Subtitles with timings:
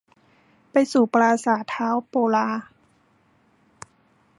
[0.71, 2.49] ไปสู่ปราสาทท้าวโปลา